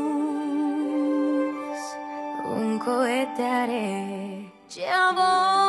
[2.59, 5.68] Un cohete haré, ya voy,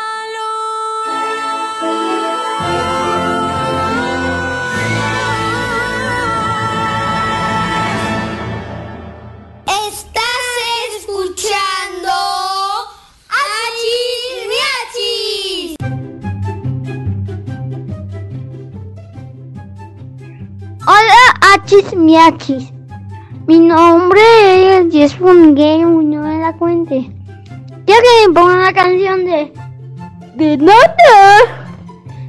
[21.53, 22.71] Achis Miachis.
[23.45, 24.21] Mi nombre
[24.77, 27.11] es Jespun Game no me la cuente.
[27.85, 29.51] Ya que me pongan la canción de
[30.35, 31.67] De nada.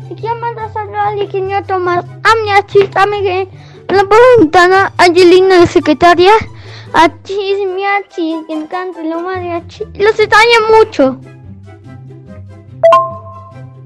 [0.08, 3.48] Si quiero mandar saludos a Liquinio Tomás, a mi achista Miguel,
[3.86, 4.04] a la
[4.40, 6.32] ventana Angelina de secretaria,
[6.92, 9.84] a Chis Miachis, que encanta lo mariachi.
[9.94, 11.20] Los extraño mucho.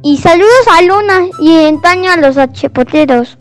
[0.02, 3.36] Y saludos a Luna y entraño a los achepoteros.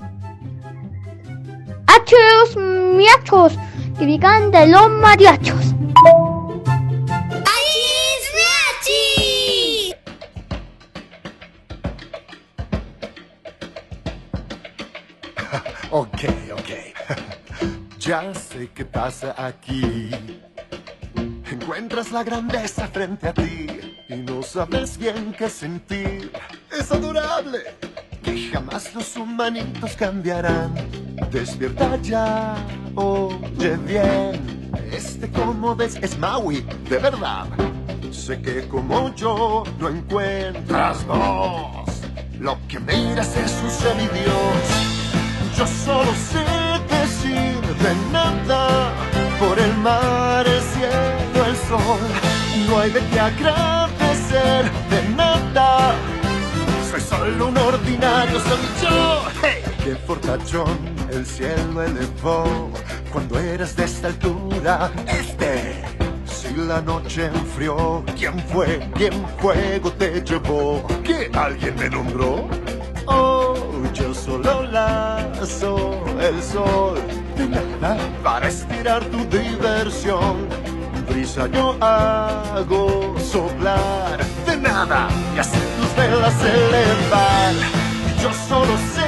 [1.88, 3.54] Achos miachos
[3.98, 5.56] que digan de los mariachos.
[15.92, 16.24] ok,
[16.54, 16.70] ok.
[18.00, 20.10] ya sé qué pasa aquí.
[21.52, 23.68] Encuentras la grandeza frente a ti
[24.10, 26.32] y no sabes bien qué sentir.
[26.72, 27.60] Es adorable
[28.38, 30.74] jamás los humanitos cambiarán.
[31.32, 32.56] Despierta ya,
[32.96, 34.70] oye bien.
[34.92, 37.48] Este como ves es Maui, de verdad.
[38.12, 41.90] Sé que como yo no encuentras voz.
[42.40, 44.66] Lo que miras es un semidios.
[45.58, 46.44] Yo solo sé
[46.90, 48.92] decir de nada
[49.40, 52.00] por el mar, el cielo, el sol.
[52.68, 55.96] No hay de qué agradecer de nada.
[56.96, 59.22] Soy solo un ordinario, soy yo.
[59.42, 59.62] Hey.
[59.84, 60.80] Qué fortachón
[61.12, 62.72] el cielo elevó
[63.12, 64.90] cuando eras de esta altura.
[65.06, 65.84] Este.
[66.26, 68.90] Si la noche enfrió, ¿quién fue?
[68.96, 70.88] ¿Quién fuego te llevó?
[71.04, 72.48] ¿Que alguien me nombró?
[73.08, 73.58] Oh,
[73.94, 76.98] yo solo lazo el sol
[77.36, 80.48] de nada para estirar tu diversión.
[81.10, 85.40] Brisa yo hago soplar de nada y
[85.96, 87.54] velas elevar.
[88.22, 89.08] Yo solo sé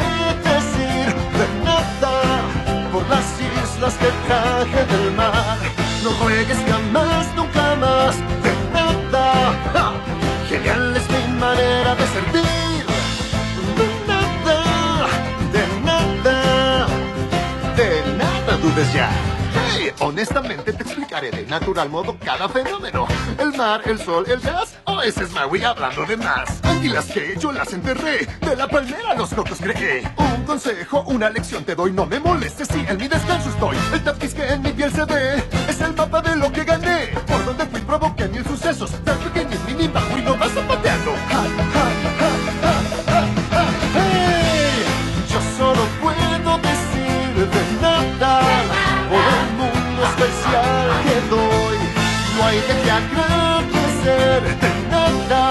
[0.49, 1.05] decir
[1.39, 2.15] de nada
[2.91, 5.57] por las islas que traje del mar.
[6.03, 9.93] No juegues jamás, nunca más de nada.
[10.49, 12.85] Genial es mi manera de servir.
[13.77, 14.59] De nada,
[15.55, 16.87] de nada,
[17.75, 19.36] de nada dudes ya.
[19.99, 23.07] Honestamente te explicaré de natural modo cada fenómeno.
[23.39, 24.77] El mar, el sol, el gas.
[24.85, 26.63] Oh, ese es Maui hablando de más.
[26.63, 28.27] Anguilas que yo las enterré.
[28.41, 30.03] De la palmera los cocos creé.
[30.17, 31.91] Un consejo, una lección te doy.
[31.91, 33.75] No me molestes si en mi descanso estoy.
[33.91, 35.43] El tapiz que en mi piel se ve.
[35.67, 37.07] Es el mapa de lo que gané.
[37.25, 38.91] Por donde fui provoqué mil sucesos.
[39.03, 40.76] Tan pequeños, mini bajo y no vas zapateando.
[50.47, 51.77] Especial que doy.
[52.37, 55.43] No hay de qué agradecer de nada,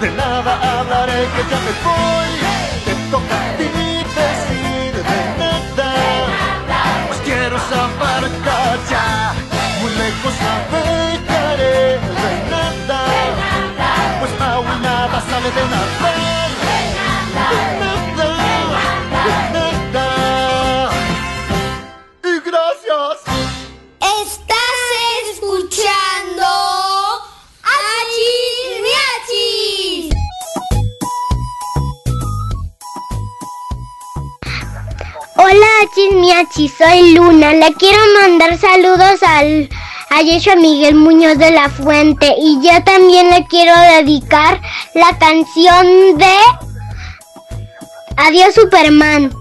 [0.00, 2.30] de nada hablaré que ya me voy.
[2.84, 3.68] Te toca a ti
[4.18, 5.92] decir de nada,
[7.08, 8.30] pues quiero saber
[8.90, 9.34] ya.
[9.80, 13.00] Muy lejos navegaré de nada,
[14.20, 15.81] pues aún nada sale de nada.
[36.12, 37.54] Chismiachi, soy Luna.
[37.54, 39.68] Le quiero mandar saludos al
[40.10, 44.60] a Yeshua Miguel Muñoz de la Fuente y yo también le quiero dedicar
[44.94, 46.34] la canción de
[48.18, 49.34] Adiós Superman.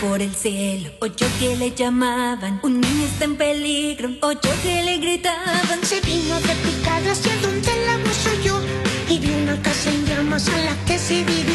[0.00, 4.98] Por el cielo, ocho que le llamaban, un niño está en peligro, ocho que le
[4.98, 5.78] gritaban.
[5.84, 7.98] Se vino de picada hacia donde la
[10.32, 11.51] casa en llamas a la que se dirigió.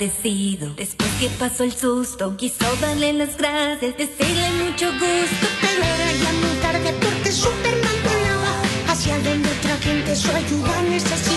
[0.00, 5.46] Después que pasó el susto, quiso darle las gracias, decirle mucho gusto.
[5.60, 11.29] Pero era ya muy tarde porque Superman volaba hacia donde otra gente su ayuda necesitaba.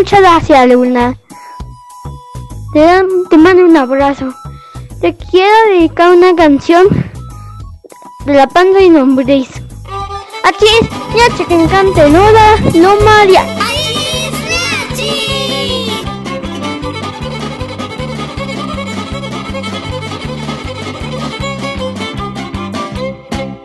[0.00, 1.14] Muchas gracias, Luna.
[2.72, 4.32] Te, mando un abrazo.
[4.98, 6.86] Te quiero dedicar una canción
[8.24, 9.50] de la panda y nombriz.
[10.42, 13.44] Aquí es Yache que encanta, no, la, no María.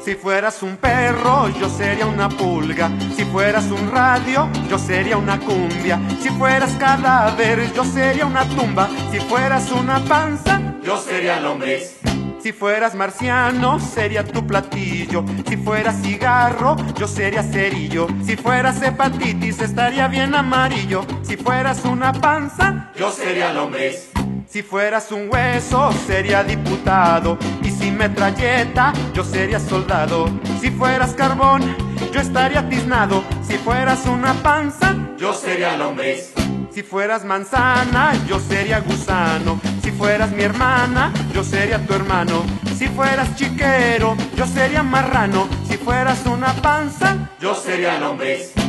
[0.03, 2.91] Si fueras un perro, yo sería una pulga.
[3.35, 5.99] Fueras un radio, yo sería una cumbia.
[6.21, 8.87] Si fueras cadáver, yo sería una tumba.
[9.11, 11.97] Si fueras una panza, yo sería lombriz.
[12.41, 15.25] Si fueras marciano, sería tu platillo.
[15.49, 18.07] Si fueras cigarro, yo sería cerillo.
[18.25, 21.05] Si fueras hepatitis, estaría bien amarillo.
[21.21, 24.11] Si fueras una panza, yo sería lombriz.
[24.47, 27.37] Si fueras un hueso, sería diputado.
[27.61, 30.29] Y si metralleta, yo sería soldado.
[30.61, 31.75] Si fueras carbón,
[32.11, 33.23] yo estaría tiznado.
[33.47, 36.33] Si fueras una panza, yo sería lombriz.
[36.71, 39.59] Si fueras manzana, yo sería gusano.
[39.81, 42.43] Si fueras mi hermana, yo sería tu hermano.
[42.77, 45.47] Si fueras chiquero, yo sería marrano.
[45.69, 48.64] Si fueras una panza, yo sería lombriz.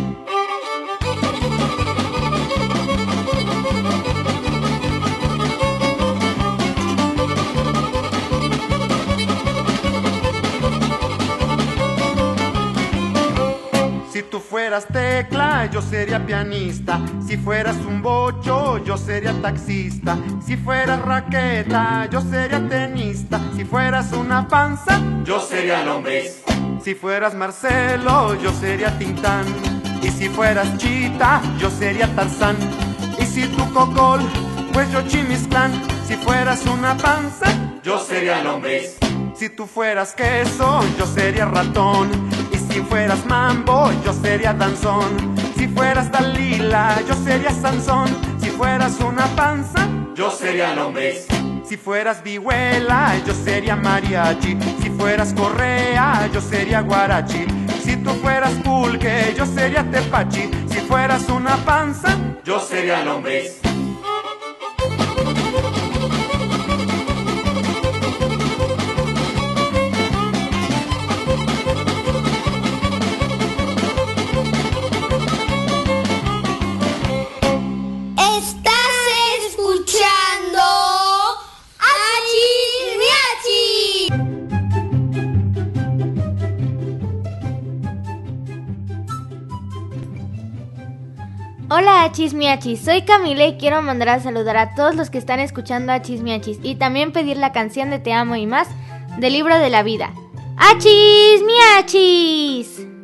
[14.26, 17.00] Tú fueras tecla, yo sería pianista.
[17.26, 20.18] Si fueras un bocho, yo sería taxista.
[20.44, 23.40] Si fueras raqueta, yo sería tenista.
[23.56, 26.42] Si fueras una panza, yo sería lombriz.
[26.82, 29.44] Si fueras Marcelo, yo sería Tintán.
[30.02, 32.56] Y si fueras Chita, yo sería Tarzán.
[33.18, 34.20] Y si tú Cocol,
[34.72, 35.72] pues yo Chimisclán.
[36.06, 37.46] Si fueras una panza,
[37.82, 38.96] yo sería lombriz.
[39.34, 42.25] Si tú fueras queso, yo sería ratón.
[42.76, 45.34] Si fueras mambo, yo sería danzón.
[45.56, 48.06] Si fueras Dalila, yo sería Sansón.
[48.38, 51.26] Si fueras una panza, yo sería lombriz.
[51.64, 54.58] Si fueras vihuela, yo sería mariachi.
[54.82, 57.46] Si fueras correa, yo sería guarachi.
[57.82, 60.50] Si tú fueras pulque, yo sería tepachi.
[60.68, 62.14] Si fueras una panza,
[62.44, 63.65] yo sería lombriz.
[92.16, 95.38] Hola Achis Miachis, soy Camila y quiero mandar a saludar a todos los que están
[95.38, 98.68] escuchando Achis Miachis y también pedir la canción de Te amo y más
[99.18, 100.14] del libro de la vida.
[100.56, 102.95] ¡Achis Miachis!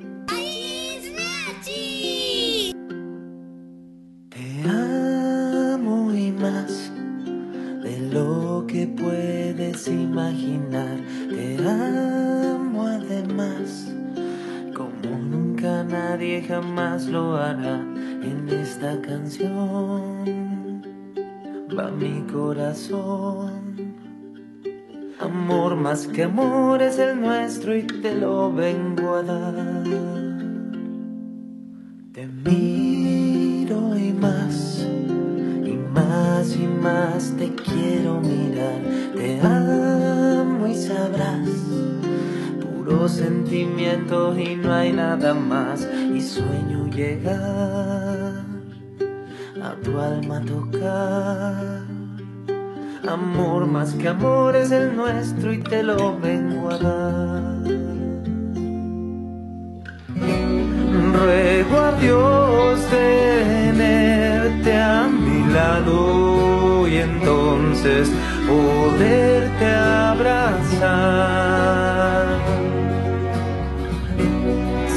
[18.83, 20.83] Esta canción
[21.79, 23.95] va mi corazón.
[25.21, 29.85] Amor más que amor es el nuestro y te lo vengo a dar.
[32.13, 34.85] Te miro y más,
[35.65, 38.81] y más y más te quiero mirar.
[39.15, 41.49] Te amo y sabrás,
[42.61, 45.89] puro sentimiento y no hay nada más.
[46.13, 48.52] Y sueño llegar
[49.63, 51.83] a tu alma tocar.
[53.09, 57.63] Amor más que amor es el nuestro y te lo vengo a dar.
[61.13, 68.11] Ruego a Dios tenerte a mi lado y entonces
[68.49, 70.83] poderte abrazar.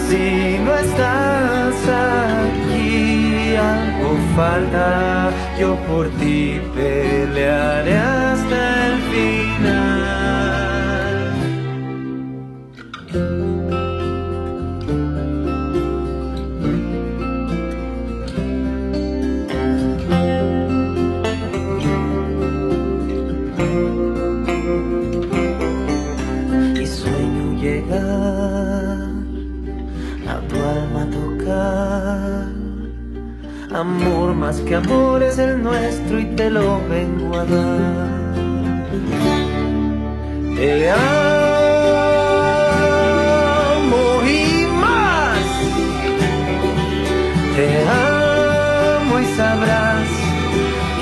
[0.07, 2.34] Si no estás aquí,
[4.35, 9.44] falta, yo por ti pelearé hasta el final.
[33.75, 38.35] Amor más que amor es el nuestro y te lo vengo a dar.
[40.55, 41.01] Te amo
[44.23, 45.45] y más.
[47.57, 50.09] Te amo y sabes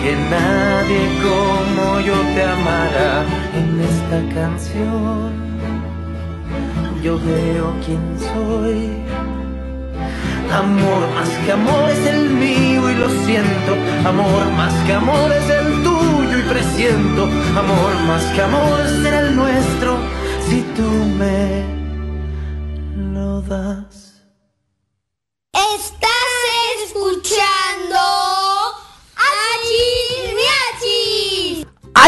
[0.01, 5.31] que nadie como yo te amará en esta canción.
[7.03, 9.02] Yo veo quién soy.
[10.53, 13.71] Amor más que amor es el mío y lo siento.
[14.05, 17.23] Amor más que amor es el tuyo y presiento.
[17.57, 19.97] Amor más que amor será el nuestro
[20.47, 21.65] si tú me
[23.13, 24.21] lo das.
[25.53, 27.62] Estás escuchando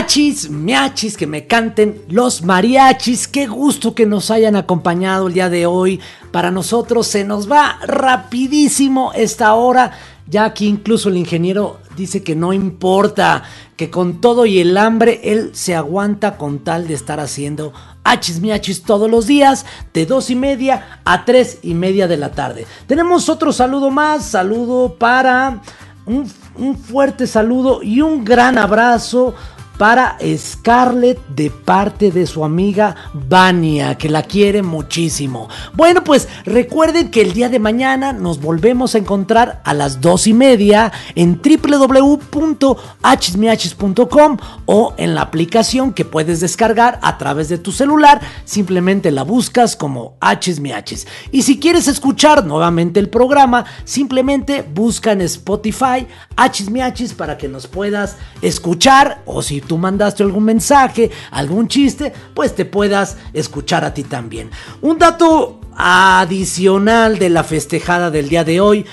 [0.06, 0.46] Miachis.
[0.46, 3.28] Achis, miachis, que me canten los mariachis.
[3.28, 6.00] Qué gusto que nos hayan acompañado el día de hoy.
[6.32, 9.94] Para nosotros se nos va rapidísimo esta hora.
[10.28, 13.44] Ya aquí incluso el ingeniero dice que no importa,
[13.76, 18.40] que con todo y el hambre él se aguanta con tal de estar haciendo achis
[18.40, 22.68] miachis todos los días de dos y media a tres y media de la tarde.
[22.86, 25.62] Tenemos otro saludo más, saludo para
[26.06, 29.34] un fuerte saludo y un gran abrazo
[29.78, 35.48] para Scarlett de parte de su amiga Vania, que la quiere muchísimo.
[35.74, 40.28] Bueno, pues recuerden que el día de mañana nos volvemos a encontrar a las dos
[40.28, 47.72] y media en www.hmiachis.com o en la aplicación que puedes descargar a través de tu
[47.72, 48.22] celular.
[48.46, 51.08] Simplemente la buscas como Hmiachis.
[51.32, 56.06] Y si quieres escuchar nuevamente el programa, simplemente busca en Spotify
[56.38, 62.56] Hmiachis para que nos puedas escuchar o si tú mandaste algún mensaje, algún chiste, pues
[62.56, 64.50] te puedas escuchar a ti también.
[64.82, 68.86] Un dato adicional de la festejada del día de hoy,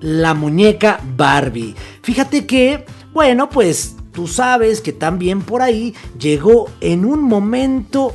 [0.00, 1.74] la muñeca Barbie.
[2.02, 8.14] Fíjate que, bueno, pues tú sabes que también por ahí llegó en un momento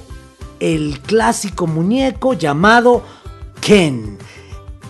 [0.60, 3.04] el clásico muñeco llamado
[3.60, 4.18] Ken.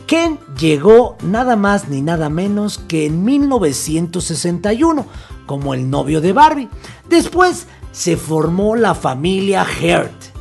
[0.06, 5.06] Ken llegó nada más ni nada menos que en 1961
[5.46, 6.70] como el novio de Barbie.
[7.14, 10.36] Después se formó la familia Hurt,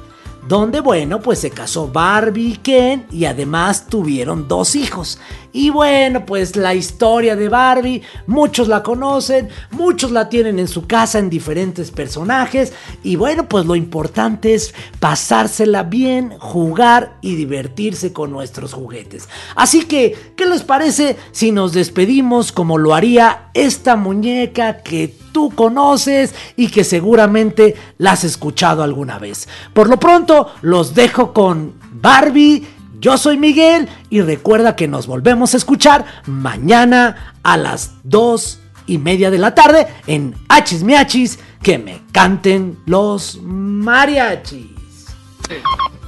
[0.48, 5.18] donde bueno, pues se casó Barbie y Ken y además tuvieron dos hijos.
[5.52, 10.86] Y bueno, pues la historia de Barbie, muchos la conocen, muchos la tienen en su
[10.86, 12.72] casa en diferentes personajes.
[13.02, 19.28] Y bueno, pues lo importante es pasársela bien, jugar y divertirse con nuestros juguetes.
[19.54, 25.50] Así que, ¿qué les parece si nos despedimos como lo haría esta muñeca que tú
[25.50, 29.48] conoces y que seguramente la has escuchado alguna vez?
[29.74, 32.66] Por lo pronto, los dejo con Barbie
[33.02, 38.98] yo soy Miguel y recuerda que nos volvemos a escuchar mañana a las 2 y
[38.98, 41.40] media de la tarde en Hachis Miachis.
[41.60, 44.71] Que me canten los mariachis.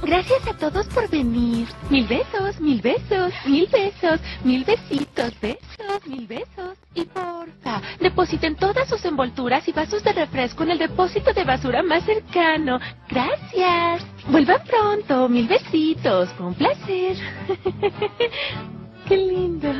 [0.01, 1.67] Gracias a todos por venir.
[1.89, 6.77] Mil besos, mil besos, mil besos, mil besitos, besos, mil besos.
[6.93, 11.81] Y porfa, depositen todas sus envolturas y vasos de refresco en el depósito de basura
[11.81, 12.79] más cercano.
[13.09, 14.05] Gracias.
[14.27, 16.29] Vuelvan pronto, mil besitos.
[16.33, 17.17] Fue un placer.
[19.07, 19.71] Qué lindo.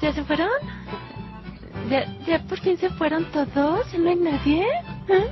[0.00, 0.48] ¿Ya se fueron?
[1.90, 3.86] ¿Ya, ya por fin se fueron todos?
[3.98, 4.66] ¿No hay nadie?
[5.08, 5.30] ¿Eh?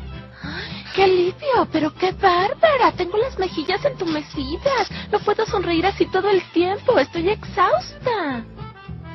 [0.95, 1.66] ¡Qué alivio!
[1.72, 2.93] ¡Pero qué bárbara!
[2.93, 4.90] Tengo las mejillas entumecidas.
[5.11, 6.99] No puedo sonreír así todo el tiempo.
[6.99, 8.45] Estoy exhausta.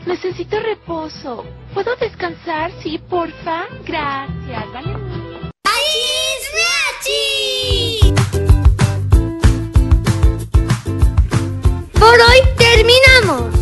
[0.08, 1.46] Necesito reposo.
[1.76, 2.72] ¿Puedo descansar?
[2.82, 3.68] Sí, porfa.
[3.86, 4.74] Gracias.
[4.74, 4.96] Vale.
[5.66, 8.14] ¡Achis Miachis!
[11.94, 13.54] Por hoy terminamos.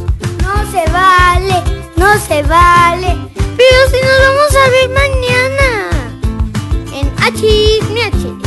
[0.41, 1.63] No se vale,
[1.97, 3.17] no se vale.
[3.57, 5.84] Pero si nos vamos a ver mañana.
[7.25, 8.44] En Achis Miachis.